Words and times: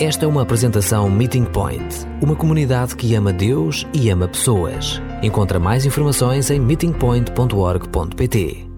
Esta 0.00 0.26
é 0.26 0.28
uma 0.28 0.42
apresentação 0.42 1.10
Meeting 1.10 1.46
Point, 1.46 2.06
uma 2.22 2.36
comunidade 2.36 2.94
que 2.94 3.16
ama 3.16 3.32
Deus 3.32 3.84
e 3.92 4.08
ama 4.10 4.28
pessoas. 4.28 5.02
Encontra 5.24 5.58
mais 5.58 5.84
informações 5.84 6.52
em 6.52 6.60
meetingpoint.org.pt. 6.60 8.68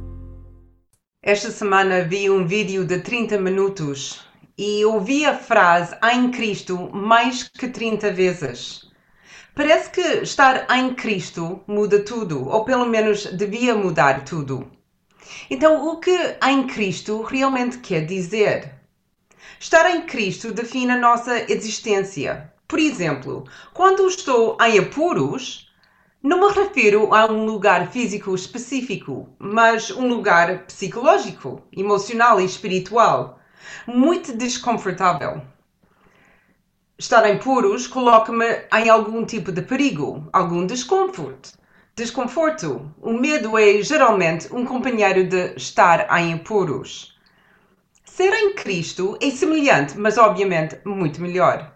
Esta 1.23 1.51
semana 1.51 2.05
vi 2.05 2.31
um 2.31 2.47
vídeo 2.47 2.87
de 2.87 3.01
30 3.01 3.37
minutos 3.37 4.23
e 4.57 4.83
ouvi 4.87 5.27
a 5.27 5.37
frase 5.37 5.95
em 6.11 6.31
Cristo 6.31 6.89
mais 6.91 7.43
que 7.43 7.69
30 7.69 8.11
vezes. 8.13 8.89
Parece 9.55 9.91
que 9.91 10.23
estar 10.23 10.67
em 10.75 10.95
Cristo 10.95 11.61
muda 11.67 12.03
tudo, 12.03 12.49
ou 12.49 12.65
pelo 12.65 12.87
menos 12.87 13.27
devia 13.27 13.75
mudar 13.75 14.25
tudo. 14.25 14.71
Então, 15.51 15.87
o 15.87 15.99
que 15.99 16.17
em 16.49 16.67
Cristo 16.67 17.21
realmente 17.21 17.77
quer 17.77 18.07
dizer? 18.07 18.80
Estar 19.63 19.91
em 19.95 20.07
Cristo 20.07 20.55
define 20.55 20.93
a 20.93 20.97
nossa 20.97 21.53
existência. 21.53 22.51
Por 22.67 22.79
exemplo, 22.79 23.45
quando 23.75 24.09
estou 24.09 24.57
em 24.59 24.79
apuros, 24.79 25.71
não 26.23 26.41
me 26.41 26.51
refiro 26.51 27.15
a 27.15 27.31
um 27.31 27.45
lugar 27.45 27.93
físico 27.93 28.35
específico, 28.35 29.29
mas 29.39 29.91
um 29.91 30.09
lugar 30.09 30.65
psicológico, 30.65 31.61
emocional 31.77 32.41
e 32.41 32.47
espiritual, 32.47 33.39
muito 33.87 34.35
desconfortável. 34.35 35.43
Estar 36.99 37.29
em 37.29 37.37
puros 37.37 37.87
coloca-me 37.87 38.47
em 38.73 38.89
algum 38.89 39.27
tipo 39.27 39.53
de 39.53 39.61
perigo, 39.61 40.27
algum 40.33 40.65
desconforto. 40.65 41.53
Desconforto. 41.95 42.91
O 42.99 43.13
medo 43.13 43.59
é 43.59 43.83
geralmente 43.83 44.49
um 44.55 44.65
companheiro 44.65 45.29
de 45.29 45.55
estar 45.55 46.09
em 46.19 46.33
apuros. 46.33 47.10
Ser 48.17 48.35
em 48.35 48.55
Cristo 48.55 49.17
é 49.23 49.31
semelhante, 49.31 49.97
mas 49.97 50.19
obviamente 50.19 50.81
muito 50.85 51.23
melhor. 51.23 51.73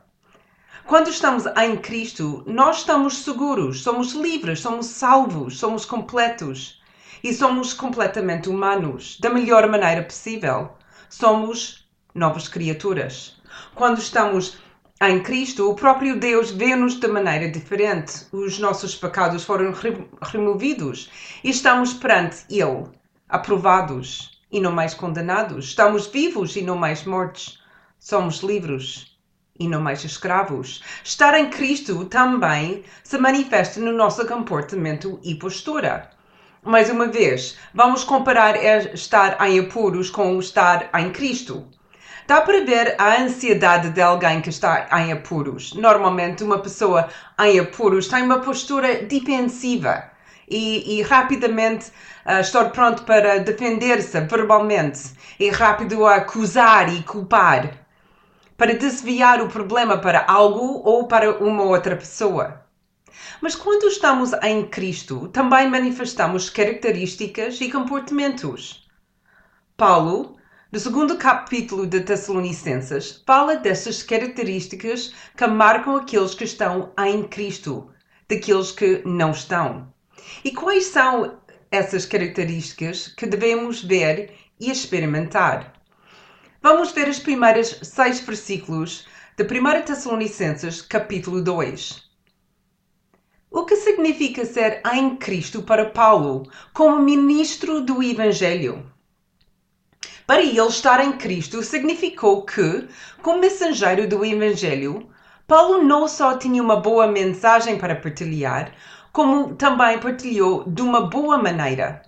Quando 0.84 1.08
estamos 1.08 1.46
em 1.46 1.76
Cristo, 1.76 2.42
nós 2.44 2.78
estamos 2.78 3.18
seguros, 3.18 3.84
somos 3.84 4.12
livres, 4.14 4.58
somos 4.58 4.86
salvos, 4.86 5.58
somos 5.58 5.84
completos 5.84 6.82
e 7.22 7.32
somos 7.32 7.72
completamente 7.72 8.48
humanos, 8.48 9.16
da 9.20 9.30
melhor 9.30 9.68
maneira 9.68 10.02
possível. 10.02 10.72
Somos 11.08 11.88
novas 12.12 12.48
criaturas. 12.48 13.40
Quando 13.76 13.98
estamos 13.98 14.58
em 15.00 15.22
Cristo, 15.22 15.70
o 15.70 15.76
próprio 15.76 16.18
Deus 16.18 16.50
vê-nos 16.50 16.98
de 16.98 17.06
maneira 17.06 17.48
diferente. 17.48 18.26
Os 18.32 18.58
nossos 18.58 18.96
pecados 18.96 19.44
foram 19.44 19.72
removidos 20.20 21.08
e 21.44 21.50
estamos 21.50 21.94
perante 21.94 22.44
Ele, 22.50 22.88
aprovados 23.28 24.33
e 24.54 24.60
não 24.60 24.70
mais 24.70 24.94
condenados. 24.94 25.66
Estamos 25.66 26.06
vivos 26.06 26.54
e 26.54 26.62
não 26.62 26.76
mais 26.76 27.04
mortos. 27.04 27.60
Somos 27.98 28.38
livres 28.38 29.18
e 29.58 29.66
não 29.66 29.80
mais 29.80 30.04
escravos. 30.04 30.80
Estar 31.02 31.36
em 31.36 31.50
Cristo 31.50 32.04
também 32.04 32.84
se 33.02 33.18
manifesta 33.18 33.80
no 33.80 33.90
nosso 33.90 34.24
comportamento 34.24 35.18
e 35.24 35.34
postura. 35.34 36.08
Mais 36.62 36.88
uma 36.88 37.08
vez, 37.08 37.58
vamos 37.74 38.04
comparar 38.04 38.54
estar 38.94 39.44
em 39.44 39.58
apuros 39.58 40.08
com 40.08 40.38
estar 40.38 40.88
em 41.00 41.10
Cristo. 41.10 41.66
Dá 42.24 42.40
para 42.40 42.64
ver 42.64 42.94
a 42.96 43.20
ansiedade 43.20 43.90
de 43.90 44.00
alguém 44.00 44.40
que 44.40 44.50
está 44.50 44.88
em 45.00 45.12
apuros. 45.12 45.74
Normalmente, 45.74 46.44
uma 46.44 46.60
pessoa 46.60 47.08
em 47.40 47.58
apuros 47.58 48.06
tem 48.06 48.22
uma 48.22 48.38
postura 48.38 49.02
defensiva 49.02 50.13
e, 50.48 50.98
e 50.98 51.02
rapidamente 51.02 51.90
uh, 52.26 52.40
estar 52.40 52.70
pronto 52.70 53.02
para 53.04 53.38
defender-se 53.38 54.20
verbalmente 54.20 55.12
e 55.38 55.50
rápido 55.50 56.06
a 56.06 56.16
acusar 56.16 56.92
e 56.92 57.02
culpar 57.02 57.84
para 58.56 58.74
desviar 58.74 59.42
o 59.42 59.48
problema 59.48 59.98
para 59.98 60.24
algo 60.28 60.80
ou 60.84 61.08
para 61.08 61.38
uma 61.38 61.64
outra 61.64 61.96
pessoa. 61.96 62.64
Mas 63.40 63.54
quando 63.54 63.88
estamos 63.88 64.32
em 64.42 64.66
Cristo, 64.66 65.28
também 65.28 65.68
manifestamos 65.68 66.50
características 66.50 67.60
e 67.60 67.70
comportamentos. 67.70 68.88
Paulo, 69.76 70.36
no 70.70 70.78
segundo 70.78 71.16
capítulo 71.16 71.86
de 71.86 72.00
Tessalonicenses, 72.00 73.22
fala 73.26 73.56
dessas 73.56 74.02
características 74.02 75.12
que 75.36 75.46
marcam 75.46 75.96
aqueles 75.96 76.34
que 76.34 76.44
estão 76.44 76.92
em 76.98 77.22
Cristo, 77.24 77.90
daqueles 78.28 78.72
que 78.72 79.02
não 79.04 79.30
estão. 79.30 79.93
E 80.44 80.52
quais 80.52 80.86
são 80.86 81.38
essas 81.70 82.06
características 82.06 83.08
que 83.08 83.26
devemos 83.26 83.82
ver 83.82 84.34
e 84.60 84.70
experimentar? 84.70 85.72
Vamos 86.62 86.92
ver 86.92 87.08
os 87.08 87.18
primeiros 87.18 87.80
seis 87.82 88.20
versículos 88.20 89.06
de 89.36 89.44
1 89.44 89.82
Tessalonicenses, 89.82 90.80
capítulo 90.80 91.42
2. 91.42 92.04
O 93.50 93.64
que 93.64 93.76
significa 93.76 94.44
ser 94.44 94.80
em 94.92 95.16
Cristo 95.16 95.62
para 95.62 95.90
Paulo 95.90 96.50
como 96.72 96.98
ministro 96.98 97.80
do 97.80 98.02
Evangelho? 98.02 98.90
Para 100.26 100.42
ele 100.42 100.58
estar 100.58 101.04
em 101.04 101.12
Cristo 101.12 101.62
significou 101.62 102.46
que, 102.46 102.88
como 103.22 103.40
mensageiro 103.40 104.08
do 104.08 104.24
Evangelho, 104.24 105.08
Paulo 105.46 105.82
não 105.82 106.08
só 106.08 106.38
tinha 106.38 106.62
uma 106.62 106.76
boa 106.76 107.06
mensagem 107.06 107.76
para 107.76 107.94
partilhar, 107.94 108.72
como 109.14 109.54
também 109.54 110.00
partilhou 110.00 110.64
de 110.66 110.82
uma 110.82 111.02
boa 111.02 111.38
maneira. 111.38 112.02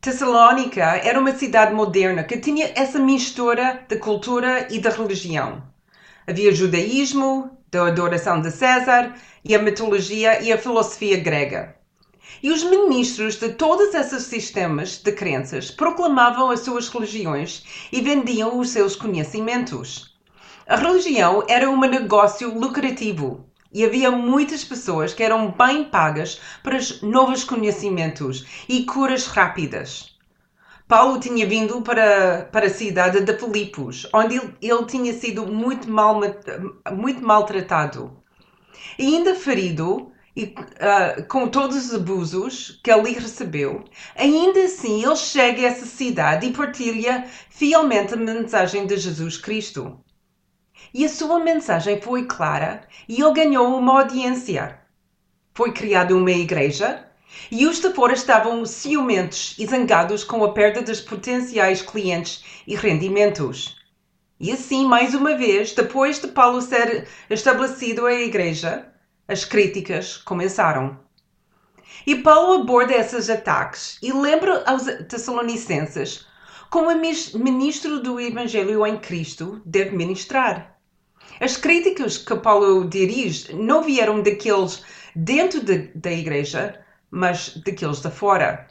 Tessalónica 0.00 0.82
era 0.82 1.20
uma 1.20 1.32
cidade 1.32 1.72
moderna 1.72 2.24
que 2.24 2.38
tinha 2.38 2.72
essa 2.74 2.98
mistura 2.98 3.84
de 3.88 3.96
cultura 3.96 4.66
e 4.68 4.80
de 4.80 4.88
religião. 4.88 5.62
Havia 6.26 6.52
judaísmo, 6.52 7.56
da 7.70 7.86
adoração 7.86 8.40
de 8.40 8.50
César, 8.50 9.14
e 9.44 9.54
a 9.54 9.62
mitologia 9.62 10.42
e 10.42 10.52
a 10.52 10.58
filosofia 10.58 11.20
grega. 11.20 11.76
E 12.42 12.50
os 12.50 12.64
ministros 12.64 13.36
de 13.36 13.50
todos 13.50 13.94
esses 13.94 14.24
sistemas 14.24 14.98
de 14.98 15.12
crenças 15.12 15.70
proclamavam 15.70 16.50
as 16.50 16.60
suas 16.60 16.88
religiões 16.88 17.62
e 17.92 18.00
vendiam 18.00 18.58
os 18.58 18.70
seus 18.70 18.96
conhecimentos. 18.96 20.16
A 20.66 20.74
religião 20.74 21.44
era 21.48 21.70
um 21.70 21.78
negócio 21.78 22.52
lucrativo 22.58 23.46
e 23.76 23.84
havia 23.84 24.10
muitas 24.10 24.64
pessoas 24.64 25.12
que 25.12 25.22
eram 25.22 25.50
bem 25.50 25.84
pagas 25.84 26.40
para 26.62 26.78
os 26.78 27.02
novos 27.02 27.44
conhecimentos 27.44 28.46
e 28.66 28.86
curas 28.86 29.26
rápidas. 29.26 30.16
Paulo 30.88 31.20
tinha 31.20 31.46
vindo 31.46 31.82
para, 31.82 32.48
para 32.50 32.68
a 32.68 32.70
cidade 32.70 33.20
de 33.20 33.38
Filipos, 33.38 34.08
onde 34.14 34.36
ele, 34.36 34.54
ele 34.62 34.84
tinha 34.86 35.12
sido 35.12 35.46
muito, 35.46 35.90
mal, 35.90 36.18
muito 36.90 37.22
maltratado. 37.22 38.16
E 38.98 39.14
ainda 39.14 39.34
ferido, 39.34 40.10
e, 40.34 40.54
uh, 40.54 41.22
com 41.28 41.46
todos 41.46 41.76
os 41.76 41.94
abusos 41.94 42.80
que 42.82 42.90
ali 42.90 43.12
recebeu, 43.12 43.84
ainda 44.16 44.60
assim 44.60 45.04
ele 45.04 45.16
chega 45.16 45.60
a 45.60 45.66
essa 45.66 45.84
cidade 45.84 46.46
e 46.46 46.52
partilha 46.54 47.26
fielmente 47.50 48.14
a 48.14 48.16
mensagem 48.16 48.86
de 48.86 48.96
Jesus 48.96 49.36
Cristo. 49.36 50.00
E 50.92 51.04
a 51.04 51.08
sua 51.08 51.38
mensagem 51.38 52.00
foi 52.00 52.24
clara 52.24 52.86
e 53.08 53.20
ele 53.20 53.32
ganhou 53.32 53.76
uma 53.76 54.00
audiência. 54.00 54.78
Foi 55.54 55.72
criada 55.72 56.14
uma 56.14 56.30
igreja 56.30 57.06
e 57.50 57.66
os 57.66 57.80
de 57.80 57.92
fora 57.92 58.12
estavam 58.12 58.64
ciumentos 58.64 59.54
e 59.58 59.66
zangados 59.66 60.24
com 60.24 60.44
a 60.44 60.52
perda 60.52 60.82
dos 60.82 61.00
potenciais 61.00 61.82
clientes 61.82 62.44
e 62.66 62.74
rendimentos. 62.74 63.76
E 64.38 64.52
assim, 64.52 64.86
mais 64.86 65.14
uma 65.14 65.36
vez, 65.36 65.72
depois 65.72 66.20
de 66.20 66.28
Paulo 66.28 66.60
ser 66.60 67.08
estabelecido 67.30 68.06
a 68.06 68.12
igreja, 68.12 68.86
as 69.26 69.44
críticas 69.44 70.18
começaram. 70.18 70.98
E 72.06 72.16
Paulo 72.16 72.60
aborda 72.60 72.94
esses 72.94 73.30
ataques 73.30 73.98
e 74.02 74.12
lembra 74.12 74.62
aos 74.66 74.84
Tessalonicenses 75.08 76.26
como 76.70 76.94
ministro 76.94 78.00
do 78.00 78.20
Evangelho 78.20 78.86
em 78.86 78.98
Cristo 78.98 79.62
deve 79.64 79.96
ministrar. 79.96 80.75
As 81.40 81.56
críticas 81.56 82.16
que 82.16 82.34
Paulo 82.36 82.88
dirige 82.88 83.54
não 83.54 83.82
vieram 83.82 84.22
daqueles 84.22 84.82
dentro 85.14 85.60
de, 85.60 85.90
da 85.94 86.10
igreja, 86.10 86.80
mas 87.10 87.56
daqueles 87.58 88.00
de 88.00 88.10
fora. 88.10 88.66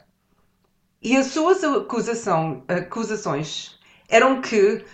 E 1.00 1.16
as 1.16 1.26
suas 1.26 1.62
acusação, 1.62 2.64
acusações 2.68 3.78
eram 4.08 4.40
que, 4.40 4.84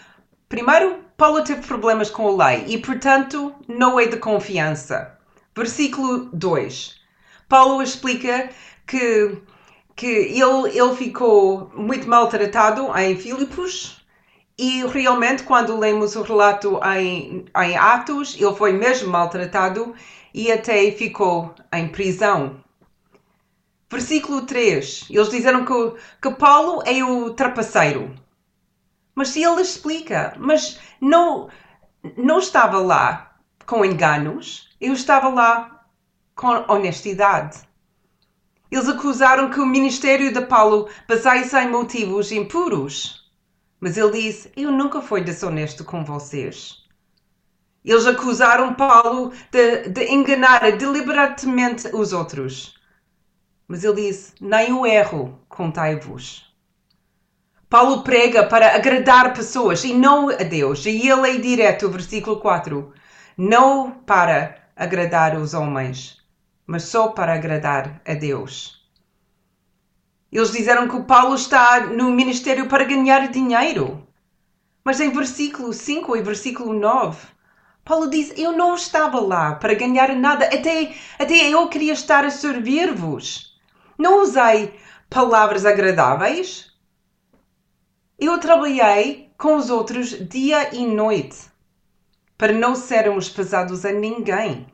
primeiro, 0.49 1.03
Paulo 1.17 1.43
teve 1.45 1.67
problemas 1.67 2.11
com 2.11 2.29
a 2.29 2.51
lei 2.51 2.65
e, 2.67 2.79
portanto, 2.79 3.55
não 3.67 3.99
é 3.99 4.07
de 4.07 4.19
confiança. 4.19 5.19
Versículo 5.57 6.31
2. 6.33 7.01
Paulo 7.49 7.83
explica 7.83 8.51
que, 8.87 9.39
que 9.97 10.07
ele, 10.07 10.79
ele 10.79 10.97
ficou 10.97 11.71
muito 11.75 12.09
maltratado 12.09 12.91
em 12.99 13.17
Filipos 13.17 14.02
e 14.59 14.85
realmente, 14.87 15.45
quando 15.45 15.79
lemos 15.79 16.15
o 16.15 16.23
relato 16.23 16.79
em, 16.97 17.47
em 17.57 17.77
Atos, 17.77 18.37
ele 18.39 18.55
foi 18.55 18.73
mesmo 18.73 19.11
maltratado 19.11 19.95
e 20.35 20.53
até 20.53 20.91
ficou 20.93 21.55
em 21.73 21.89
prisão. 21.89 22.63
Versículo 23.91 24.43
3. 24.43 25.07
Eles 25.11 25.31
disseram 25.31 25.65
que, 25.65 25.95
que 26.21 26.31
Paulo 26.35 26.83
é 26.87 27.03
o 27.03 27.31
trapaceiro. 27.31 28.15
Mas 29.15 29.29
se 29.29 29.43
ele 29.43 29.61
explica, 29.61 30.35
mas 30.39 30.79
não, 31.01 31.49
não 32.17 32.39
estava 32.39 32.79
lá 32.79 33.37
com 33.67 33.85
enganos, 33.85 34.71
eu 34.81 34.93
estava 34.93 35.29
lá 35.29 35.85
com 36.35 36.65
honestidade. 36.73 37.61
Eles 38.71 38.89
acusaram 38.89 39.51
que 39.51 39.61
o 39.61 39.67
ministério 39.67 40.33
de 40.33 40.41
Paulo 40.47 40.89
baseia-se 41.07 41.59
em 41.59 41.69
motivos 41.69 42.33
impuros. 42.33 43.22
Mas 43.83 43.97
ele 43.97 44.13
disse: 44.13 44.53
Eu 44.57 44.71
nunca 44.71 45.03
fui 45.03 45.23
desonesto 45.23 45.85
com 45.85 46.05
vocês. 46.05 46.85
Eles 47.85 48.07
acusaram 48.07 48.75
Paulo 48.75 49.33
de, 49.51 49.89
de 49.89 50.05
enganar 50.05 50.61
deliberadamente 50.79 51.89
os 51.93 52.13
outros. 52.13 52.79
Mas 53.67 53.83
ele 53.83 54.03
disse: 54.03 54.35
Nem 54.41 54.73
o 54.73 54.87
erro 54.87 55.37
contai-vos. 55.49 56.49
Paulo 57.69 58.05
prega 58.05 58.47
para 58.47 58.77
agradar 58.77 59.35
pessoas 59.35 59.83
e 59.83 59.93
não 59.93 60.29
a 60.29 60.45
Deus. 60.45 60.87
E 60.87 61.09
ele 61.09 61.31
é 61.31 61.39
direto, 61.39 61.91
versículo 61.91 62.37
4. 62.39 62.93
Não 63.37 63.91
para 63.91 64.59
agradar 64.77 65.37
os 65.37 65.55
homens, 65.55 66.19
mas 66.65 66.85
só 66.85 67.09
para 67.09 67.35
agradar 67.35 68.01
a 68.07 68.15
Deus. 68.15 68.82
Eles 70.33 70.51
disseram 70.51 70.89
que 70.89 70.97
o 70.97 71.05
Paulo 71.05 71.35
está 71.35 71.81
no 71.81 72.11
ministério 72.11 72.67
para 72.67 72.85
ganhar 72.85 73.29
dinheiro. 73.29 74.09
Mas 74.83 74.99
em 74.99 75.11
versículo 75.11 75.75
5 75.75 76.17
e 76.17 76.23
versículo 76.23 76.73
9, 76.73 77.27
Paulo 77.85 78.09
diz: 78.09 78.33
Eu 78.39 78.53
não 78.53 78.75
estava 78.75 79.21
lá 79.21 79.55
para 79.57 79.75
ganhar 79.75 80.17
nada, 80.17 80.47
até, 80.47 80.95
até 81.19 81.51
eu 81.51 81.69
queria 81.69 81.93
estar 81.93 82.25
a 82.25 82.31
servir-vos. 82.31 83.61
Não 83.99 84.23
usei 84.23 84.75
palavras 85.11 85.67
agradáveis. 85.67 86.73
Eu 88.19 88.39
trabalhei 88.39 89.31
com 89.37 89.57
os 89.57 89.69
outros 89.69 90.11
dia 90.29 90.75
e 90.75 90.87
noite 90.87 91.53
para 92.39 92.53
não 92.53 92.75
sermos 92.75 93.29
pesados 93.29 93.85
a 93.85 93.93
ninguém. 93.93 94.67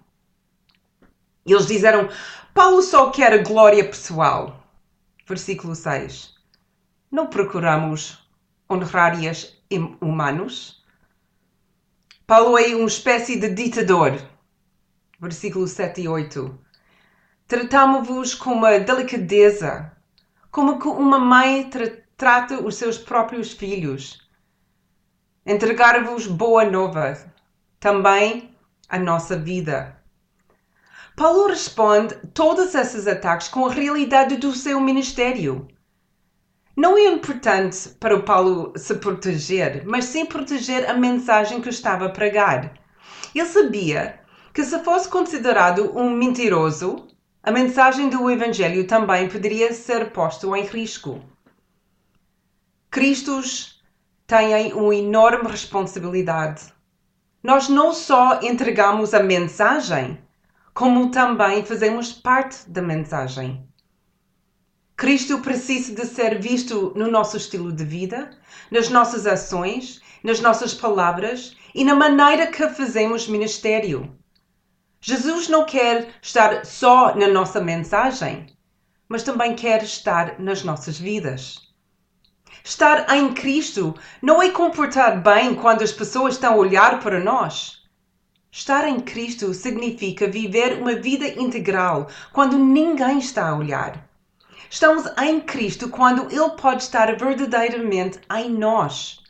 Eles 1.45 1.67
disseram: 1.67 2.09
Paulo 2.55 2.81
só 2.81 3.11
quer 3.11 3.43
glória 3.43 3.85
pessoal. 3.85 4.68
Versículo 5.29 5.75
6. 5.75 6.35
Não 7.11 7.27
procuramos 7.27 8.27
honorárias 8.67 9.61
humanos. 10.01 10.83
Paulo 12.27 12.57
é 12.57 12.75
uma 12.75 12.87
espécie 12.87 13.39
de 13.39 13.51
ditador. 13.51 14.19
Versículo 15.21 15.69
7 15.69 16.01
e 16.01 16.09
8. 16.09 16.59
Tratamo-vos 17.47 18.35
com 18.35 18.53
uma 18.53 18.79
delicadeza, 18.79 19.93
como 20.51 20.79
que 20.79 20.89
uma 20.89 21.19
mãe 21.19 21.69
tra 21.69 21.99
trata 22.17 22.65
os 22.65 22.77
seus 22.77 22.97
próprios 22.97 23.53
filhos. 23.53 24.27
Entregar-vos 25.45 26.27
boa 26.27 26.65
nova, 26.65 27.31
também 27.79 28.57
a 28.89 28.99
nossa 28.99 29.37
vida. 29.37 29.98
Paulo 31.19 31.49
responde 31.49 32.15
todos 32.33 32.77
esses 32.77 33.09
ataques 33.09 33.49
com 33.49 33.67
a 33.67 33.73
realidade 33.73 34.37
do 34.37 34.53
seu 34.53 34.81
ministério. 34.81 35.67
Não 36.77 36.97
é 36.97 37.09
importante 37.09 37.89
para 37.99 38.15
o 38.15 38.23
Paulo 38.23 38.73
se 38.77 38.95
proteger, 38.95 39.83
mas 39.85 40.05
sim 40.05 40.25
proteger 40.25 40.89
a 40.89 40.95
mensagem 40.95 41.61
que 41.61 41.71
estava 41.71 42.07
a 42.07 42.09
pregar. 42.09 42.73
Ele 43.35 43.45
sabia 43.47 44.21
que 44.55 44.63
se 44.63 44.79
fosse 44.85 45.09
considerado 45.09 45.91
um 45.99 46.09
mentiroso, 46.09 47.09
a 47.43 47.51
mensagem 47.51 48.09
do 48.09 48.31
Evangelho 48.31 48.87
também 48.87 49.29
poderia 49.29 49.75
ser 49.75 50.13
posto 50.13 50.55
em 50.55 50.63
risco. 50.63 51.21
Cristos 52.93 53.83
têm 54.25 54.73
uma 54.73 54.95
enorme 54.95 55.51
responsabilidade. 55.51 56.73
Nós 57.43 57.69
não 57.69 57.93
só 57.93 58.39
entregamos 58.41 59.13
a 59.15 59.21
mensagem, 59.21 60.17
como 60.79 61.11
também 61.11 61.65
fazemos 61.65 62.13
parte 62.13 62.59
da 62.71 62.81
mensagem. 62.81 63.69
Cristo 64.97 65.41
precisa 65.41 65.93
de 65.93 66.07
ser 66.07 66.41
visto 66.41 66.93
no 66.95 67.11
nosso 67.11 67.37
estilo 67.37 67.73
de 67.73 67.85
vida, 67.85 68.31
nas 68.71 68.89
nossas 68.89 69.27
ações, 69.27 70.01
nas 70.23 70.39
nossas 70.39 70.73
palavras 70.73 71.57
e 71.75 71.85
na 71.85 71.97
maneira 71.97 72.47
que 72.47 72.69
fazemos 72.69 73.27
ministério. 73.27 74.17
Jesus 75.01 75.49
não 75.49 75.65
quer 75.65 76.11
estar 76.23 76.65
só 76.65 77.13
na 77.17 77.27
nossa 77.27 77.61
mensagem, 77.61 78.47
mas 79.09 79.25
também 79.25 79.57
quer 79.57 79.83
estar 79.83 80.39
nas 80.39 80.63
nossas 80.63 80.97
vidas. 80.97 81.61
Estar 82.63 83.13
em 83.17 83.35
Cristo 83.35 83.97
não 84.23 84.41
é 84.41 84.51
comportar 84.51 85.21
bem 85.21 85.57
quando 85.57 85.83
as 85.83 85.91
pessoas 85.91 86.35
estão 86.35 86.53
a 86.53 86.57
olhar 86.57 87.01
para 87.01 87.19
nós 87.19 87.78
Estar 88.51 88.89
em 88.89 88.99
Cristo 89.01 89.53
significa 89.53 90.27
viver 90.27 90.81
uma 90.81 90.95
vida 90.95 91.29
integral 91.29 92.09
quando 92.33 92.59
ninguém 92.59 93.19
está 93.19 93.51
a 93.51 93.55
olhar. 93.55 94.09
Estamos 94.71 95.05
em 95.23 95.39
Cristo 95.41 95.91
quando 95.91 96.33
Ele 96.33 96.51
pode 96.57 96.83
estar 96.83 97.15
verdadeiramente 97.15 98.19
em 98.35 98.51
nós. 98.51 99.23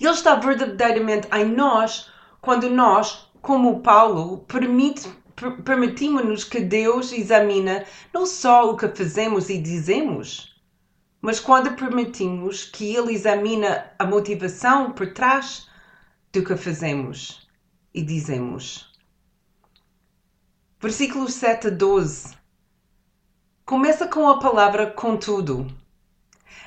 Ele 0.00 0.10
está 0.10 0.36
verdadeiramente 0.36 1.28
em 1.34 1.44
nós 1.44 2.08
quando 2.40 2.70
nós, 2.70 3.28
como 3.42 3.80
Paulo, 3.80 4.38
permite, 4.46 5.08
permitimos-nos 5.64 6.44
que 6.44 6.60
Deus 6.60 7.12
examina 7.12 7.84
não 8.12 8.26
só 8.26 8.70
o 8.70 8.76
que 8.76 8.88
fazemos 8.88 9.50
e 9.50 9.58
dizemos, 9.58 10.54
mas 11.20 11.40
quando 11.40 11.74
permitimos 11.74 12.62
que 12.64 12.94
Ele 12.94 13.12
examina 13.12 13.90
a 13.98 14.06
motivação 14.06 14.92
por 14.92 15.12
trás 15.12 15.68
do 16.32 16.44
que 16.44 16.56
fazemos 16.56 17.43
e 17.94 18.02
dizemos. 18.02 18.92
Versículos 20.80 21.34
7 21.34 21.68
a 21.68 21.70
12. 21.70 22.34
Começa 23.64 24.08
com 24.08 24.28
a 24.28 24.38
palavra 24.38 24.90
contudo. 24.90 25.66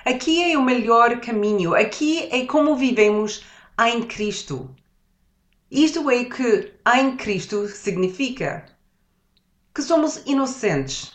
Aqui 0.06 0.52
é 0.52 0.58
o 0.58 0.64
melhor 0.64 1.20
caminho, 1.20 1.76
aqui 1.76 2.30
é 2.32 2.46
como 2.46 2.76
vivemos 2.78 3.46
em 3.86 4.02
Cristo. 4.04 4.74
Isto 5.70 6.10
é 6.10 6.24
que 6.24 6.74
em 6.96 7.18
Cristo 7.18 7.68
significa 7.68 8.66
que 9.76 9.82
somos 9.82 10.24
inocentes. 10.26 11.12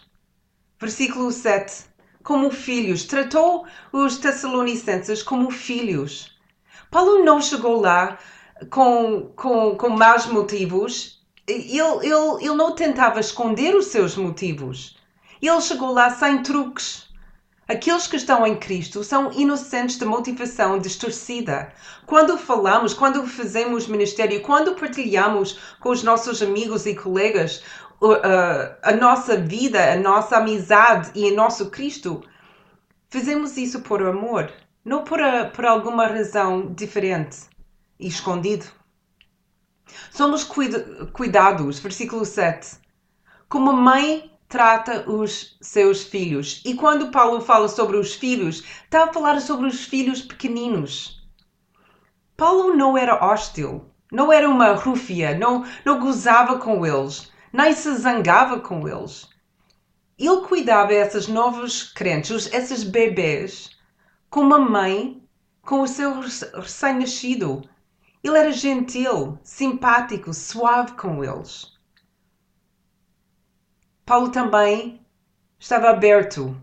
Versículo 0.78 1.32
7. 1.32 1.86
Como 2.22 2.50
filhos, 2.50 3.04
tratou 3.04 3.66
os 3.92 4.18
Tessalonicenses 4.18 5.22
como 5.22 5.50
filhos. 5.50 6.38
Paulo 6.90 7.24
não 7.24 7.40
chegou 7.40 7.80
lá 7.80 8.18
com, 8.70 9.32
com, 9.36 9.76
com 9.76 9.88
maus 9.88 10.26
motivos, 10.26 11.22
ele, 11.46 11.78
ele, 11.78 12.14
ele 12.40 12.54
não 12.54 12.74
tentava 12.74 13.20
esconder 13.20 13.74
os 13.74 13.86
seus 13.86 14.16
motivos. 14.16 14.96
Ele 15.40 15.60
chegou 15.60 15.92
lá 15.92 16.10
sem 16.10 16.42
truques. 16.42 17.10
Aqueles 17.68 18.06
que 18.06 18.16
estão 18.16 18.46
em 18.46 18.56
Cristo 18.56 19.02
são 19.02 19.32
inocentes 19.32 19.96
de 19.96 20.04
motivação 20.04 20.78
distorcida. 20.78 21.72
Quando 22.06 22.36
falamos, 22.36 22.92
quando 22.92 23.26
fazemos 23.26 23.86
ministério, 23.86 24.42
quando 24.42 24.74
partilhamos 24.74 25.58
com 25.80 25.90
os 25.90 26.02
nossos 26.02 26.42
amigos 26.42 26.86
e 26.86 26.94
colegas 26.94 27.62
a 28.82 28.92
nossa 28.92 29.36
vida, 29.36 29.92
a 29.92 29.96
nossa 29.96 30.38
amizade 30.38 31.12
e 31.14 31.30
o 31.30 31.36
nosso 31.36 31.70
Cristo, 31.70 32.22
fazemos 33.08 33.56
isso 33.56 33.80
por 33.82 34.02
amor, 34.02 34.50
não 34.84 35.04
por, 35.04 35.20
a, 35.22 35.44
por 35.44 35.64
alguma 35.64 36.08
razão 36.08 36.74
diferente 36.74 37.51
e 38.02 38.08
escondido. 38.08 38.66
Somos 40.10 40.44
cuida 40.44 41.06
cuidados, 41.12 41.78
versículo 41.78 42.24
7. 42.24 42.78
Como 43.48 43.70
a 43.70 43.74
mãe 43.74 44.30
trata 44.48 45.10
os 45.10 45.56
seus 45.62 46.02
filhos. 46.02 46.60
E 46.62 46.74
quando 46.74 47.10
Paulo 47.10 47.40
fala 47.40 47.68
sobre 47.68 47.96
os 47.96 48.14
filhos, 48.14 48.62
está 48.84 49.04
a 49.04 49.12
falar 49.12 49.40
sobre 49.40 49.66
os 49.66 49.84
filhos 49.84 50.20
pequeninos. 50.20 51.26
Paulo 52.36 52.74
não 52.74 52.98
era 52.98 53.24
hostil, 53.24 53.86
não 54.10 54.30
era 54.30 54.46
uma 54.48 54.74
rúfia, 54.74 55.38
não, 55.38 55.64
não 55.86 55.98
gozava 55.98 56.58
com 56.58 56.84
eles, 56.84 57.32
nem 57.50 57.72
se 57.72 57.94
zangava 57.94 58.60
com 58.60 58.86
eles. 58.86 59.26
Ele 60.18 60.42
cuidava 60.42 60.88
desses 60.88 61.28
novos 61.28 61.84
crentes, 61.84 62.52
esses 62.52 62.84
bebês, 62.84 63.70
como 64.28 64.54
a 64.54 64.58
mãe 64.58 65.26
com 65.62 65.80
o 65.80 65.88
seu 65.88 66.20
recém-nascido, 66.20 67.62
ele 68.22 68.38
era 68.38 68.52
gentil, 68.52 69.38
simpático, 69.42 70.32
suave 70.32 70.92
com 70.92 71.24
eles. 71.24 71.72
Paulo 74.06 74.30
também 74.30 75.00
estava 75.58 75.90
aberto. 75.90 76.56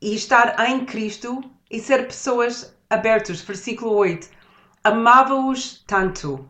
E 0.00 0.14
estar 0.14 0.68
em 0.68 0.84
Cristo 0.84 1.42
e 1.70 1.80
ser 1.80 2.06
pessoas 2.06 2.76
abertas. 2.88 3.40
Versículo 3.40 3.92
8. 3.94 4.28
Amava-os 4.84 5.82
tanto. 5.86 6.48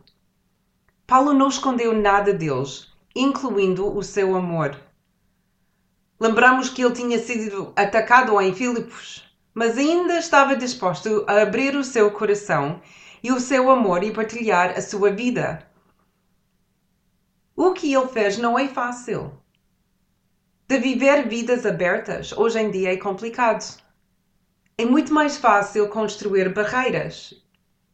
Paulo 1.07 1.33
não 1.33 1.47
escondeu 1.47 1.93
nada 1.93 2.33
deles, 2.33 2.91
incluindo 3.15 3.95
o 3.95 4.03
seu 4.03 4.35
amor. 4.35 4.77
Lembramos 6.19 6.69
que 6.69 6.83
ele 6.83 6.93
tinha 6.93 7.17
sido 7.17 7.71
atacado 7.75 8.39
em 8.41 8.53
Filipos, 8.53 9.23
mas 9.53 9.77
ainda 9.77 10.19
estava 10.19 10.55
disposto 10.55 11.23
a 11.27 11.41
abrir 11.41 11.75
o 11.75 11.83
seu 11.83 12.11
coração 12.11 12.81
e 13.23 13.31
o 13.31 13.39
seu 13.39 13.69
amor 13.69 14.03
e 14.03 14.11
partilhar 14.11 14.71
a 14.77 14.81
sua 14.81 15.11
vida. 15.11 15.67
O 17.55 17.73
que 17.73 17.93
ele 17.93 18.07
fez 18.07 18.37
não 18.37 18.57
é 18.57 18.67
fácil. 18.67 19.31
De 20.67 20.77
viver 20.79 21.27
vidas 21.27 21.65
abertas 21.65 22.31
hoje 22.33 22.59
em 22.59 22.69
dia 22.69 22.93
é 22.93 22.97
complicado. 22.97 23.81
É 24.77 24.85
muito 24.85 25.13
mais 25.13 25.37
fácil 25.37 25.89
construir 25.89 26.53
barreiras 26.53 27.33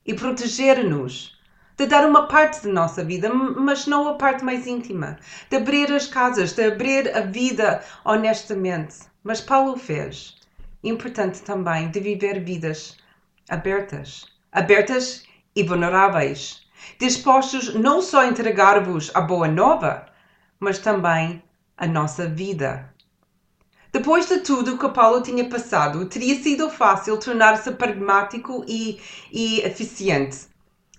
e 0.05 0.13
proteger-nos, 0.13 1.39
de 1.77 1.85
dar 1.85 2.05
uma 2.05 2.27
parte 2.27 2.63
da 2.63 2.73
nossa 2.73 3.03
vida, 3.05 3.33
mas 3.33 3.87
não 3.87 4.07
a 4.09 4.15
parte 4.15 4.43
mais 4.43 4.67
íntima, 4.67 5.17
de 5.49 5.55
abrir 5.55 5.91
as 5.93 6.07
casas, 6.07 6.51
de 6.51 6.65
abrir 6.65 7.15
a 7.15 7.21
vida 7.21 7.81
honestamente. 8.03 8.97
Mas 9.23 9.39
Paulo 9.39 9.77
fez. 9.77 10.35
Importante 10.83 11.41
também 11.43 11.89
de 11.89 12.01
viver 12.01 12.43
vidas 12.43 12.97
abertas, 13.47 14.25
abertas 14.53 15.24
e 15.55 15.63
vulneráveis, 15.63 16.62
dispostos 17.00 17.74
não 17.74 18.01
só 18.01 18.22
a 18.22 18.27
entregar-vos 18.27 19.12
a 19.13 19.22
boa 19.22 19.48
nova, 19.48 20.05
mas 20.60 20.77
também 20.77 21.41
a 21.75 21.88
nossa 21.88 22.27
vida. 22.27 22.93
Depois 23.91 24.27
de 24.27 24.39
tudo 24.39 24.77
que 24.77 24.89
Paulo 24.89 25.22
tinha 25.22 25.48
passado, 25.50 26.05
teria 26.05 26.41
sido 26.41 26.69
fácil 26.69 27.17
tornar-se 27.17 27.72
pragmático 27.74 28.63
e, 28.67 29.00
e 29.31 29.60
eficiente. 29.62 30.48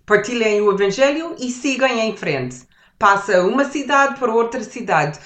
Partilhem 0.06 0.60
o 0.60 0.72
Evangelho 0.72 1.34
e 1.38 1.50
sigam 1.50 1.88
em 1.88 2.16
frente. 2.16 2.66
Passa 2.98 3.42
uma 3.42 3.64
cidade 3.64 4.18
para 4.20 4.32
outra 4.32 4.62
cidade. 4.62 5.18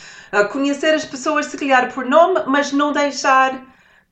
conhecer 0.51 0.95
as 0.95 1.05
pessoas, 1.05 1.47
se 1.47 1.59
calhar 1.59 1.93
por 1.93 2.07
nome, 2.07 2.43
mas 2.47 2.73
não 2.73 2.93
deixar 2.93 3.63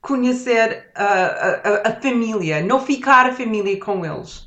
conhecer 0.06 0.90
a, 0.94 1.04
a, 1.04 1.88
a 1.88 2.00
família, 2.00 2.62
não 2.62 2.80
ficar 2.80 3.26
a 3.26 3.34
família 3.34 3.78
com 3.80 4.04
eles. 4.04 4.46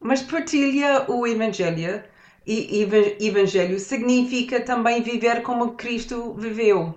Mas 0.00 0.22
partilha 0.22 1.04
o 1.08 1.26
Evangelho 1.26 2.02
e 2.46 2.82
Evangelho 3.20 3.78
significa 3.78 4.60
também 4.60 5.02
viver 5.02 5.42
como 5.42 5.74
Cristo 5.74 6.34
viveu 6.34 6.96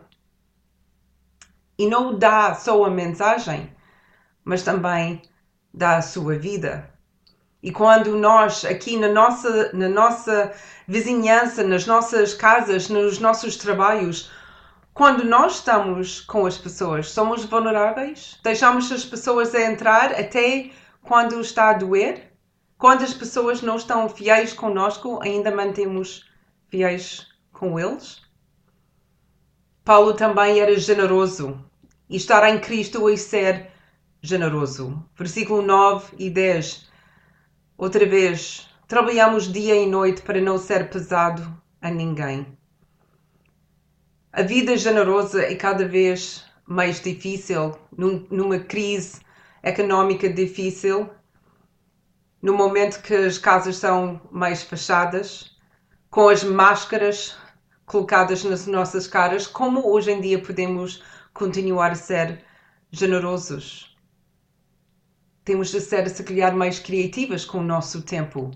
e 1.79 1.87
não 1.87 2.19
dá 2.19 2.53
só 2.53 2.83
a 2.83 2.89
mensagem, 2.89 3.73
mas 4.43 4.63
também 4.63 5.21
dá 5.73 5.95
a 5.95 6.01
sua 6.01 6.37
vida. 6.37 6.89
E 7.63 7.71
quando 7.71 8.17
nós, 8.17 8.65
aqui 8.65 8.97
na 8.97 9.07
nossa, 9.07 9.71
na 9.71 9.87
nossa 9.87 10.53
vizinhança, 10.85 11.63
nas 11.63 11.85
nossas 11.85 12.33
casas, 12.33 12.89
nos 12.89 13.19
nossos 13.19 13.55
trabalhos, 13.55 14.29
quando 14.99 15.23
nós 15.23 15.53
estamos 15.53 16.19
com 16.19 16.45
as 16.45 16.57
pessoas, 16.57 17.11
somos 17.11 17.45
vulneráveis? 17.45 18.37
Deixamos 18.43 18.91
as 18.91 19.05
pessoas 19.05 19.55
entrar 19.55 20.11
até 20.11 20.71
quando 21.01 21.39
está 21.39 21.69
a 21.69 21.73
doer? 21.73 22.33
Quando 22.77 23.03
as 23.03 23.13
pessoas 23.13 23.61
não 23.61 23.77
estão 23.77 24.09
fiéis 24.09 24.51
conosco, 24.51 25.17
ainda 25.23 25.55
mantemos 25.55 26.29
fiéis 26.67 27.25
com 27.53 27.79
eles? 27.79 28.21
Paulo 29.85 30.15
também 30.15 30.59
era 30.59 30.77
generoso 30.77 31.63
e 32.09 32.17
estar 32.17 32.45
em 32.49 32.59
Cristo 32.59 33.09
e 33.09 33.17
ser 33.17 33.71
generoso. 34.21 35.01
Versículo 35.15 35.61
9 35.61 36.13
e 36.19 36.29
10. 36.29 36.89
Outra 37.77 38.05
vez, 38.05 38.69
trabalhamos 38.85 39.49
dia 39.49 39.77
e 39.77 39.87
noite 39.87 40.21
para 40.23 40.41
não 40.41 40.57
ser 40.57 40.89
pesado 40.89 41.49
a 41.81 41.89
ninguém. 41.89 42.58
A 44.31 44.43
vida 44.43 44.77
generosa 44.77 45.41
é 45.41 45.55
cada 45.55 45.87
vez 45.87 46.45
mais 46.63 47.01
difícil 47.01 47.75
num, 47.97 48.27
numa 48.29 48.59
crise 48.59 49.21
económica 49.63 50.31
difícil, 50.31 51.09
no 52.39 52.53
momento 52.53 53.01
que 53.01 53.15
as 53.15 53.39
casas 53.39 53.77
são 53.77 54.21
mais 54.31 54.61
fechadas, 54.61 55.57
com 56.11 56.29
as 56.29 56.43
máscaras 56.43 57.35
colocadas 57.87 58.43
nas 58.43 58.67
nossas 58.67 59.07
caras, 59.07 59.47
como 59.47 59.91
hoje 59.91 60.11
em 60.11 60.21
dia 60.21 60.39
podemos 60.39 61.03
continuar 61.33 61.91
a 61.91 61.95
ser 61.95 62.45
generosos. 62.91 63.97
Temos 65.43 65.69
de 65.71 65.81
ser, 65.81 66.07
se 66.07 66.23
calhar, 66.23 66.55
mais 66.55 66.77
criativas 66.77 67.45
com 67.45 67.57
o 67.57 67.63
nosso 67.63 68.03
tempo. 68.03 68.51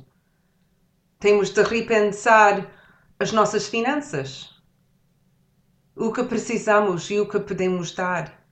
Temos 1.20 1.50
de 1.50 1.64
repensar 1.64 2.72
as 3.20 3.32
nossas 3.32 3.68
finanças, 3.68 4.53
o 5.96 6.12
que 6.12 6.24
precisamos 6.24 7.10
e 7.10 7.20
o 7.20 7.28
que 7.28 7.40
podemos 7.40 7.92
dar. 7.92 8.44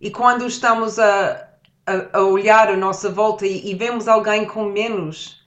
E 0.00 0.10
quando 0.10 0.46
estamos 0.46 0.98
a, 0.98 1.48
a, 1.86 2.18
a 2.18 2.22
olhar 2.22 2.68
à 2.68 2.76
nossa 2.76 3.10
volta 3.10 3.46
e, 3.46 3.70
e 3.70 3.74
vemos 3.74 4.06
alguém 4.06 4.46
com 4.46 4.64
menos, 4.64 5.44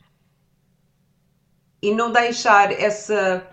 e 1.82 1.94
não 1.94 2.12
deixar 2.12 2.72
essa 2.72 3.48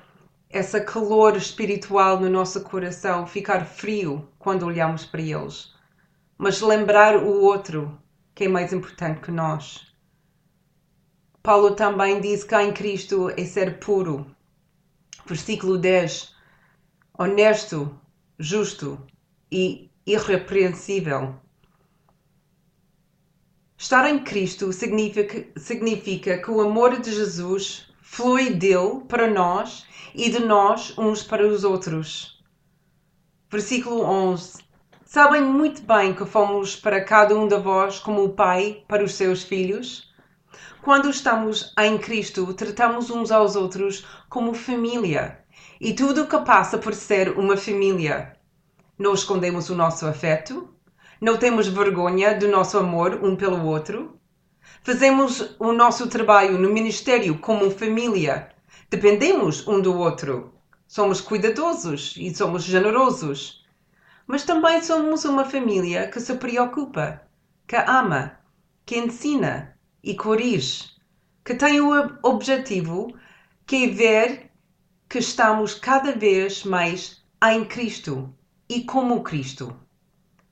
essa 0.50 0.80
calor 0.80 1.36
espiritual 1.36 2.18
no 2.18 2.28
nosso 2.30 2.62
coração 2.62 3.26
ficar 3.26 3.66
frio 3.66 4.26
quando 4.38 4.64
olhamos 4.64 5.04
para 5.04 5.20
eles, 5.20 5.74
mas 6.38 6.62
lembrar 6.62 7.16
o 7.16 7.42
outro 7.42 7.98
que 8.34 8.44
é 8.44 8.48
mais 8.48 8.72
importante 8.72 9.20
que 9.20 9.30
nós. 9.30 9.92
Paulo 11.42 11.74
também 11.74 12.20
diz 12.20 12.44
que 12.44 12.54
em 12.54 12.72
Cristo 12.72 13.30
é 13.36 13.44
ser 13.44 13.78
puro. 13.78 14.26
Versículo 15.26 15.76
10. 15.76 16.34
Honesto, 17.20 17.98
justo 18.38 19.04
e 19.50 19.90
irrepreensível. 20.06 21.34
Estar 23.76 24.08
em 24.08 24.20
Cristo 24.20 24.72
significa, 24.72 25.48
significa 25.58 26.38
que 26.38 26.48
o 26.48 26.60
amor 26.60 27.00
de 27.00 27.12
Jesus 27.12 27.92
flui 28.00 28.50
dele 28.50 29.00
para 29.08 29.28
nós 29.28 29.84
e 30.14 30.30
de 30.30 30.38
nós 30.38 30.96
uns 30.96 31.24
para 31.24 31.44
os 31.44 31.64
outros. 31.64 32.40
Versículo 33.50 34.04
11. 34.04 34.62
Sabem 35.04 35.42
muito 35.42 35.82
bem 35.82 36.14
que 36.14 36.24
fomos 36.24 36.76
para 36.76 37.04
cada 37.04 37.34
um 37.34 37.48
de 37.48 37.58
vós 37.58 37.98
como 37.98 38.22
o 38.22 38.32
Pai 38.32 38.84
para 38.86 39.02
os 39.02 39.14
seus 39.14 39.42
filhos? 39.42 40.14
Quando 40.82 41.10
estamos 41.10 41.74
em 41.80 41.98
Cristo, 41.98 42.54
tratamos 42.54 43.10
uns 43.10 43.32
aos 43.32 43.56
outros 43.56 44.06
como 44.28 44.54
família 44.54 45.44
e 45.80 45.92
tudo 45.92 46.22
o 46.22 46.26
que 46.26 46.38
passa 46.38 46.78
por 46.78 46.94
ser 46.94 47.38
uma 47.38 47.56
família. 47.56 48.36
Não 48.98 49.14
escondemos 49.14 49.70
o 49.70 49.74
nosso 49.74 50.06
afeto, 50.06 50.68
não 51.20 51.36
temos 51.36 51.68
vergonha 51.68 52.34
do 52.36 52.48
nosso 52.48 52.78
amor 52.78 53.20
um 53.22 53.36
pelo 53.36 53.64
outro. 53.64 54.18
Fazemos 54.82 55.56
o 55.58 55.72
nosso 55.72 56.08
trabalho 56.08 56.58
no 56.58 56.68
ministério 56.68 57.38
como 57.38 57.70
família 57.70 58.50
Dependemos 58.90 59.68
um 59.68 59.82
do 59.82 59.98
outro. 59.98 60.54
Somos 60.86 61.20
cuidadosos 61.20 62.14
e 62.16 62.34
somos 62.34 62.62
generosos. 62.64 63.62
Mas 64.26 64.44
também 64.44 64.82
somos 64.82 65.26
uma 65.26 65.44
família 65.44 66.08
que 66.08 66.18
se 66.18 66.34
preocupa, 66.36 67.20
que 67.66 67.76
ama, 67.76 68.38
que 68.86 68.96
ensina 68.96 69.78
e 70.02 70.14
corrige, 70.14 70.84
que 71.44 71.54
tem 71.54 71.82
o 71.82 72.18
objetivo 72.22 73.14
que 73.66 73.84
é 73.84 73.88
ver 73.88 74.47
que 75.08 75.18
estamos 75.18 75.74
cada 75.74 76.12
vez 76.12 76.64
mais 76.64 77.22
em 77.42 77.64
Cristo 77.64 78.34
e 78.68 78.84
como 78.84 79.22
Cristo. 79.22 79.74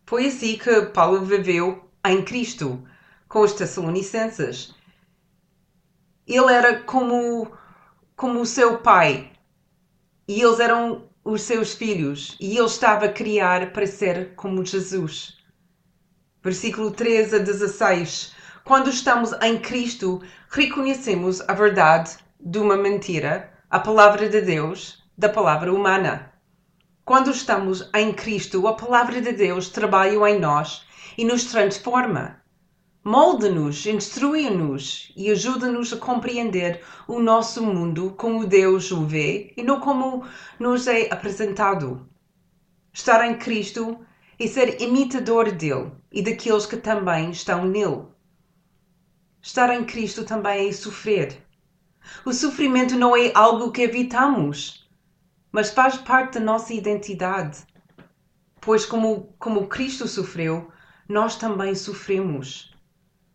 Foi 0.07 0.27
assim 0.27 0.57
que 0.57 0.87
Paulo 0.87 1.25
viveu 1.25 1.91
em 2.07 2.25
Cristo 2.25 2.83
com 3.29 3.41
os 3.41 3.53
Tessalonicenses. 3.53 4.75
Ele 6.27 6.53
era 6.53 6.83
como 6.83 7.53
como 8.17 8.41
o 8.41 8.47
seu 8.47 8.79
pai 8.79 9.31
e 10.27 10.41
eles 10.41 10.59
eram 10.59 11.11
os 11.23 11.43
seus 11.43 11.75
filhos 11.75 12.35
e 12.41 12.57
ele 12.57 12.67
estava 12.67 13.07
a 13.07 13.13
criar 13.13 13.73
para 13.73 13.87
ser 13.87 14.35
como 14.37 14.65
Jesus. 14.65 15.37
Versículo 16.43 16.91
13 16.93 17.37
a 17.37 17.39
16. 17.41 18.33
Quando 18.65 18.89
estamos 18.89 19.33
em 19.43 19.59
Cristo, 19.59 20.23
reconhecemos 20.49 21.41
a 21.43 21.53
verdade 21.53 22.17
de 22.41 22.59
uma 22.59 22.77
mentira, 22.77 23.53
a 23.71 23.79
palavra 23.79 24.29
de 24.29 24.41
Deus, 24.41 25.05
da 25.17 25.29
palavra 25.29 25.73
humana. 25.73 26.33
Quando 27.05 27.31
estamos 27.31 27.89
em 27.95 28.13
Cristo, 28.13 28.67
a 28.67 28.75
palavra 28.75 29.21
de 29.21 29.33
Deus 29.33 29.69
trabalha 29.69 30.31
em 30.31 30.39
nós 30.39 30.85
e 31.17 31.25
nos 31.25 31.45
transforma 31.45 32.41
molda-nos, 33.07 33.87
instrui-nos 33.87 35.13
e 35.17 35.31
ajuda-nos 35.31 35.93
a 35.93 35.97
compreender 35.97 36.83
o 37.07 37.21
nosso 37.21 37.63
mundo 37.63 38.13
como 38.19 38.45
Deus 38.45 38.91
o 38.91 39.07
vê 39.07 39.55
e 39.57 39.63
não 39.63 39.79
como 39.79 40.27
nos 40.59 40.89
é 40.89 41.09
apresentado. 41.13 42.09
Estar 42.93 43.25
em 43.25 43.39
Cristo 43.39 44.05
é 44.41 44.49
ser 44.49 44.83
imitador 44.83 45.53
dele 45.53 45.93
e 46.11 46.21
daqueles 46.21 46.67
que 46.67 46.77
também 46.77 47.31
estão 47.31 47.65
nele. 47.65 48.07
Estar 49.41 49.73
em 49.73 49.85
Cristo 49.85 50.25
também 50.25 50.69
é 50.69 50.73
sofrer. 50.73 51.46
O 52.25 52.33
sofrimento 52.33 52.97
não 52.97 53.17
é 53.17 53.33
algo 53.35 53.71
que 53.71 53.83
evitamos, 53.83 54.89
mas 55.53 55.71
faz 55.71 55.97
parte 55.97 56.35
da 56.35 56.41
nossa 56.41 56.75
identidade. 56.75 57.65
Pois, 58.61 58.85
como, 58.85 59.35
como 59.39 59.69
Cristo 59.69 60.07
sofreu, 60.09 60.71
nós 61.09 61.37
também 61.37 61.75
sofremos. 61.75 62.75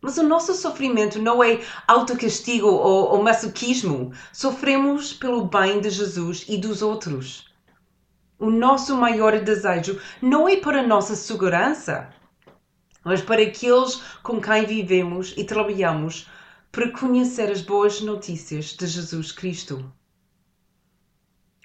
Mas 0.01 0.17
o 0.17 0.23
nosso 0.23 0.53
sofrimento 0.53 1.21
não 1.21 1.43
é 1.43 1.61
autocastigo 1.87 2.67
ou, 2.67 3.11
ou 3.11 3.23
masoquismo. 3.23 4.11
Sofremos 4.33 5.13
pelo 5.13 5.45
bem 5.45 5.79
de 5.79 5.89
Jesus 5.89 6.45
e 6.49 6.57
dos 6.57 6.81
outros. 6.81 7.45
O 8.39 8.49
nosso 8.49 8.97
maior 8.97 9.39
desejo 9.39 10.01
não 10.19 10.49
é 10.49 10.57
para 10.57 10.79
a 10.79 10.87
nossa 10.87 11.15
segurança, 11.15 12.09
mas 13.05 13.21
para 13.21 13.43
aqueles 13.43 14.01
com 14.23 14.41
quem 14.41 14.65
vivemos 14.65 15.35
e 15.37 15.43
trabalhamos 15.43 16.27
para 16.71 16.91
conhecer 16.91 17.51
as 17.51 17.61
boas 17.61 18.01
notícias 18.01 18.73
de 18.73 18.87
Jesus 18.87 19.31
Cristo. 19.31 19.91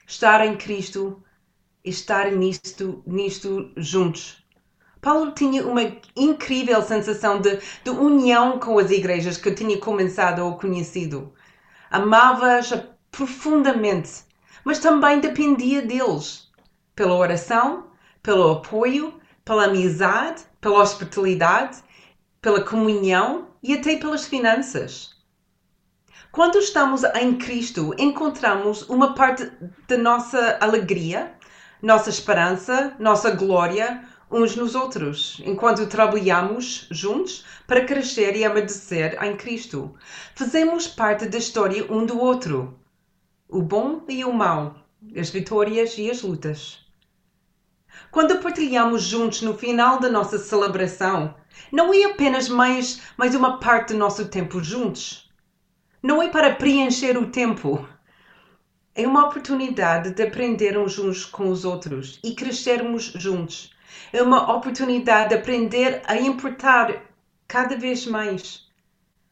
Estar 0.06 0.44
em 0.46 0.56
Cristo 0.56 1.22
e 1.84 1.90
estar 1.90 2.30
nisto, 2.32 3.02
nisto 3.06 3.72
juntos 3.76 4.46
Paulo 5.06 5.30
tinha 5.30 5.64
uma 5.64 5.82
incrível 6.16 6.82
sensação 6.82 7.40
de, 7.40 7.60
de 7.84 7.90
união 7.90 8.58
com 8.58 8.76
as 8.76 8.90
igrejas 8.90 9.36
que 9.36 9.52
tinha 9.52 9.78
começado 9.78 10.40
ou 10.40 10.58
conhecido. 10.58 11.32
Amava-as 11.88 12.72
profundamente, 13.12 14.24
mas 14.64 14.80
também 14.80 15.20
dependia 15.20 15.80
deles. 15.80 16.50
Pela 16.96 17.14
oração, 17.14 17.86
pelo 18.20 18.50
apoio, 18.50 19.14
pela 19.44 19.66
amizade, 19.66 20.42
pela 20.60 20.80
hospitalidade, 20.80 21.78
pela 22.42 22.64
comunhão 22.64 23.46
e 23.66 23.74
até 23.74 23.96
pelas 23.96 24.24
finanças. 24.26 25.16
Quando 26.30 26.58
estamos 26.58 27.02
em 27.02 27.36
Cristo, 27.36 27.94
encontramos 27.98 28.82
uma 28.88 29.12
parte 29.14 29.50
da 29.88 29.98
nossa 29.98 30.58
alegria, 30.60 31.34
nossa 31.82 32.08
esperança, 32.08 32.94
nossa 33.00 33.30
glória, 33.32 34.04
uns 34.30 34.54
nos 34.54 34.76
outros, 34.76 35.42
enquanto 35.44 35.86
trabalhamos 35.88 36.86
juntos 36.92 37.44
para 37.66 37.84
crescer 37.84 38.36
e 38.36 38.44
amadurecer 38.44 39.18
em 39.22 39.36
Cristo. 39.36 39.94
Fazemos 40.36 40.86
parte 40.86 41.26
da 41.26 41.38
história 41.38 41.90
um 41.92 42.06
do 42.06 42.20
outro, 42.20 42.78
o 43.48 43.62
bom 43.62 44.04
e 44.08 44.24
o 44.24 44.32
mau, 44.32 44.76
as 45.16 45.30
vitórias 45.30 45.98
e 45.98 46.08
as 46.08 46.22
lutas. 46.22 46.86
Quando 48.10 48.40
partilhamos 48.40 49.02
juntos 49.02 49.42
no 49.42 49.56
final 49.56 49.98
da 49.98 50.08
nossa 50.08 50.38
celebração, 50.38 51.34
não 51.70 51.92
é 51.92 52.04
apenas 52.04 52.48
mais, 52.48 53.00
mais 53.16 53.34
uma 53.34 53.58
parte 53.58 53.92
do 53.92 53.98
nosso 53.98 54.26
tempo 54.28 54.62
juntos. 54.62 55.30
Não 56.02 56.22
é 56.22 56.28
para 56.28 56.54
preencher 56.54 57.16
o 57.16 57.30
tempo. 57.30 57.88
É 58.94 59.06
uma 59.06 59.26
oportunidade 59.26 60.10
de 60.10 60.22
aprendermos 60.22 60.98
uns 60.98 61.24
com 61.24 61.48
os 61.48 61.64
outros 61.64 62.18
e 62.24 62.34
crescermos 62.34 63.12
juntos 63.16 63.76
é 64.12 64.22
uma 64.22 64.54
oportunidade 64.54 65.30
de 65.30 65.34
aprender 65.36 66.02
a 66.06 66.16
importar 66.16 67.02
cada 67.46 67.76
vez 67.76 68.06
mais. 68.06 68.66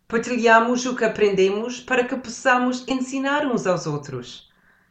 Partilhamos 0.09 0.85
o 0.87 0.95
que 0.95 1.05
aprendemos 1.05 1.81
para 1.81 2.05
que 2.05 2.17
possamos 2.17 2.85
ensinar 2.87 3.47
uns 3.47 3.67
aos 3.67 3.87
outros, 3.87 4.51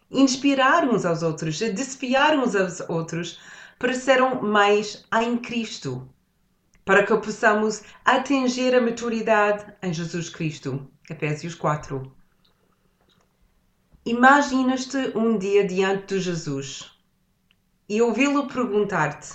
inspirar 0.10 0.88
uns 0.88 1.06
aos 1.06 1.24
outros, 1.24 1.60
desafiar 1.60 2.38
uns 2.38 2.56
aos 2.56 2.80
outros 2.90 3.40
para 3.78 3.94
serem 3.94 4.42
mais 4.42 5.06
em 5.22 5.38
Cristo, 5.38 6.08
para 6.86 7.06
que 7.06 7.16
possamos 7.18 7.82
atingir 8.04 8.76
a 8.76 8.82
maturidade 8.82 9.66
em 9.82 9.94
Jesus 9.94 10.30
Cristo. 10.30 10.88
Efésios 11.10 11.56
4. 11.56 12.12
Imaginas-te 14.06 15.18
um 15.18 15.38
dia 15.38 15.66
diante 15.66 16.16
de 16.16 16.22
Jesus 16.22 16.92
e 17.88 18.02
ouvi-lo 18.02 18.48
perguntar-te: 18.48 19.34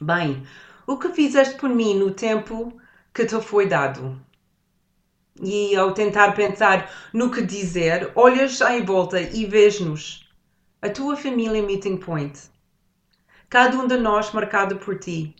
Bem, 0.00 0.46
o 0.86 0.96
que 0.98 1.08
fizeste 1.08 1.56
por 1.56 1.68
mim 1.68 1.98
no 1.98 2.12
tempo 2.12 2.80
que 3.12 3.24
te 3.24 3.40
foi 3.40 3.66
dado? 3.66 4.20
E 5.42 5.74
ao 5.74 5.92
tentar 5.92 6.32
pensar 6.32 6.88
no 7.12 7.30
que 7.30 7.42
dizer, 7.42 8.12
olhas 8.14 8.60
em 8.60 8.84
volta 8.84 9.20
e 9.20 9.46
vês-nos, 9.46 10.28
a 10.80 10.88
tua 10.88 11.16
família 11.16 11.62
Meeting 11.62 11.96
Point. 11.96 12.38
Cada 13.48 13.76
um 13.76 13.88
de 13.88 13.96
nós 13.96 14.32
marcado 14.32 14.76
por 14.76 14.98
ti. 14.98 15.34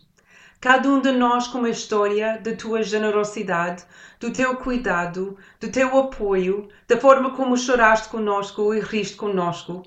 Cada 0.65 0.89
um 0.89 0.99
de 0.99 1.11
nós 1.11 1.45
com 1.45 1.59
uma 1.59 1.69
história 1.69 2.39
da 2.39 2.55
tua 2.55 2.81
generosidade, 2.81 3.85
do 4.19 4.33
teu 4.33 4.55
cuidado, 4.55 5.37
do 5.59 5.71
teu 5.71 5.95
apoio, 5.95 6.67
da 6.87 6.99
forma 6.99 7.35
como 7.35 7.55
choraste 7.55 8.09
conosco 8.09 8.73
e 8.73 8.79
riste 8.79 9.15
conosco, 9.15 9.83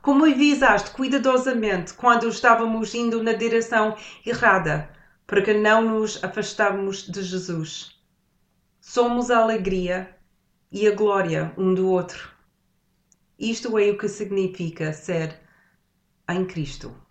como 0.00 0.24
avisaste 0.24 0.92
cuidadosamente 0.92 1.92
quando 1.92 2.26
estávamos 2.26 2.94
indo 2.94 3.22
na 3.22 3.34
direção 3.34 3.98
errada, 4.24 4.88
para 5.26 5.42
que 5.42 5.52
não 5.52 5.82
nos 5.82 6.24
afastáramos 6.24 7.06
de 7.06 7.22
Jesus. 7.22 7.94
Somos 8.80 9.30
a 9.30 9.42
alegria 9.42 10.16
e 10.72 10.88
a 10.88 10.94
glória 10.94 11.52
um 11.58 11.74
do 11.74 11.86
outro. 11.86 12.30
Isto 13.38 13.78
é 13.78 13.90
o 13.90 13.98
que 13.98 14.08
significa 14.08 14.90
ser 14.94 15.38
em 16.26 16.46
Cristo. 16.46 17.03